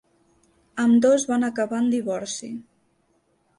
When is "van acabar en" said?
1.33-1.93